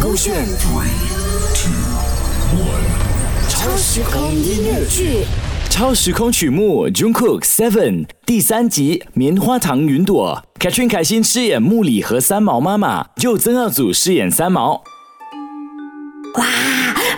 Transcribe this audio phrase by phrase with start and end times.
[0.00, 0.46] 勾选
[3.48, 5.24] 超时空音乐剧。
[5.70, 14.84] 超时空曲目《Jungkook Seven》第三集《棉花糖云朵》，Katrin 凯欣饰演木里和三毛妈妈，就曾耀祖饰演三毛。
[16.36, 16.46] 哇，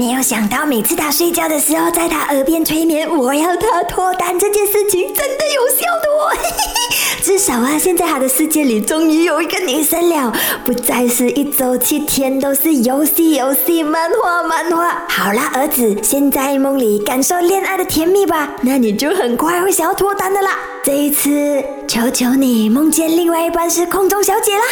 [0.00, 6.32] 没有想到每次他睡觉的时候，在他耳边催眠我要他脱单这件事情，真的有效的哦。
[7.22, 10.32] 至少啊，现在他的世界里终于有一个女生了，
[10.64, 15.04] 不再是一周七天都是游戏游戏、漫画漫画。
[15.06, 20.58] 好啦，儿子，现在梦里感受恋爱的甜蜜吧，那你就很快会想要脱单的啦。
[20.82, 24.64] 这一次，求求你梦见另外一半是空中小姐啦。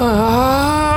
[0.00, 0.95] 啊！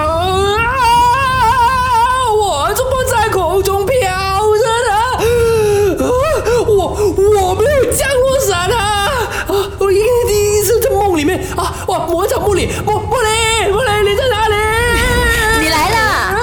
[12.86, 13.30] 魔场木里，木木里，
[13.72, 14.56] 木里，你在哪里？
[15.62, 16.36] 你来了，啊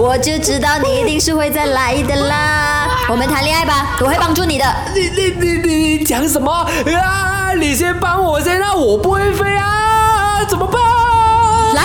[0.00, 2.88] 我就知道你一定是会再来的啦。
[3.08, 4.64] 我们谈恋爱吧，我会帮助你的。
[4.94, 5.58] 你你你
[5.98, 7.52] 你讲什么啊？
[7.54, 8.74] 你先帮我先啊！
[8.74, 10.80] 我不会飞啊，怎么办？
[11.74, 11.84] 来，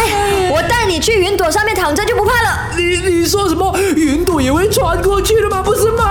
[0.52, 2.68] 我带你去云朵上面躺着就不怕了。
[2.76, 3.78] 你你说什么？
[3.96, 5.62] 云朵也会穿过去的吗？
[5.64, 6.04] 不是吗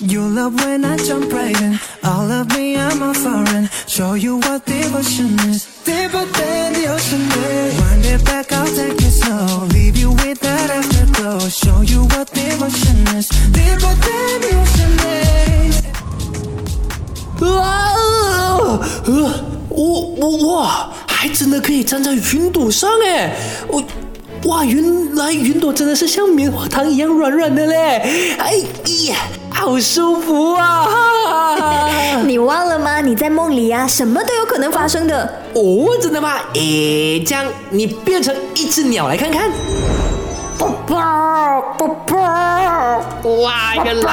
[0.00, 1.78] ？You love when I jump right in.
[2.08, 3.68] All of me, I'm a foreign.
[3.86, 5.66] Show you what devotion is.
[5.84, 7.78] Deeper than the ocean is.
[7.78, 9.66] Wind it back, I'll take it slow.
[9.74, 11.38] Leave you with that afterglow.
[11.50, 13.28] Show you what devotion is.
[13.52, 15.82] Deeper than the ocean is.
[17.44, 18.80] 啊！
[19.04, 23.36] 呃，我我哇，还真的可以站在云朵上哎！
[23.68, 23.84] 我
[24.44, 28.36] 哇，原来云朵真的是像棉花糖一样软软的嘞！
[28.38, 28.54] 哎
[29.08, 29.16] 呀，
[29.68, 30.88] 好舒服啊！
[32.24, 33.02] 你忘了吗？
[33.02, 35.42] 你在梦里啊，什么都有可能发生的。
[35.52, 35.60] 哦，
[36.00, 36.36] 真的吗？
[36.54, 39.50] 诶，这样你变成一只鸟来看看。
[43.42, 44.10] 哇，原来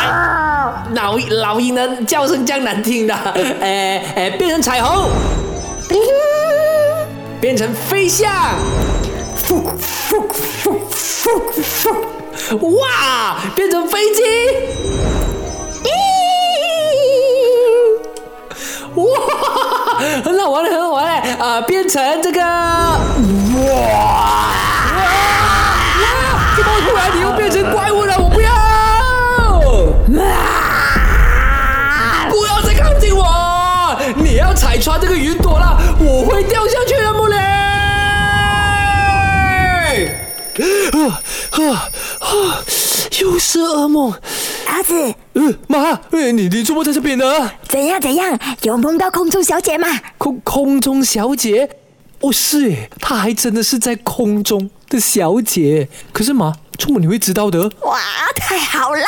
[0.94, 3.16] 老老鹰的叫声这样难听的，
[3.62, 5.08] 诶诶，变成彩虹，
[7.40, 8.30] 变成飞象，
[12.60, 14.22] 哇，变成飞机，
[21.40, 22.48] 啊，变成这个，哇，
[24.96, 25.04] 哇，
[26.02, 26.08] 哇
[26.56, 28.18] 怎么突然你又变成怪物了？
[28.18, 28.52] 我不要，
[32.30, 33.98] 不要再靠近我！
[34.16, 37.38] 你要踩穿这个云朵了，我会掉下去的，木雷。
[40.94, 41.20] 啊
[41.52, 41.60] 啊
[42.22, 42.64] 啊！
[43.22, 44.14] 又是噩梦。
[44.76, 47.50] 儿子，呃，妈，呃你你怎么在这边呢？
[47.66, 48.38] 怎样怎样？
[48.64, 49.88] 有梦到空中小姐吗？
[50.18, 51.70] 空空中小姐，
[52.20, 55.88] 哦是诶，她还真的是在空中的小姐。
[56.12, 57.72] 可是妈，怎么你会知道的？
[57.84, 57.98] 哇，
[58.36, 59.06] 太好啦！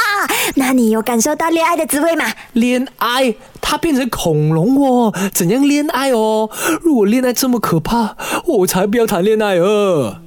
[0.56, 2.24] 那你有感受到恋爱的滋味吗？
[2.54, 6.50] 恋爱，她变成恐龙哦，怎样恋爱哦？
[6.82, 10.22] 如果恋爱这么可怕，我才不要谈恋爱呃。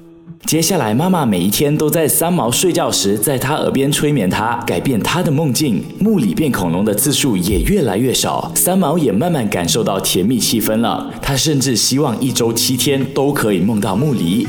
[0.47, 5.85] 接下来，妈妈每一天都在三毛睡觉时，在他耳边催眠他，改变他的梦境。
[6.01, 11.09] 木里变恐龙的次数也越来越少，三毛也慢慢感受到甜蜜气氛了。
[11.23, 14.49] 他甚至希望一周七天都可以梦到木里。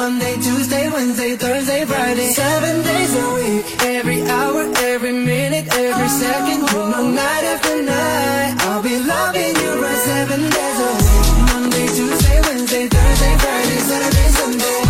[0.00, 2.28] Monday, Tuesday, Wednesday, Thursday, Friday.
[2.32, 3.66] Seven days a week.
[3.84, 6.60] Every hour, every minute, every second.
[6.72, 8.56] You night after night.
[8.64, 11.52] I'll be loving you right seven days a week.
[11.52, 14.80] Monday, Tuesday, Wednesday, Thursday, Friday Saturday, Sunday.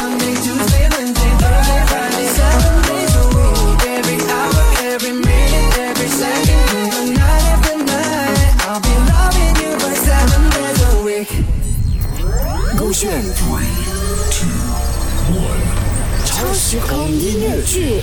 [0.00, 2.26] Monday, Tuesday, Wednesday, Thursday, Friday.
[2.40, 3.80] Seven days a week.
[4.00, 6.64] Every hour, every minute, every second.
[6.72, 8.48] You night after night.
[8.64, 11.30] I'll be loving you right seven days a week.
[12.80, 13.93] 勾选。
[16.24, 18.02] 超时空音乐剧。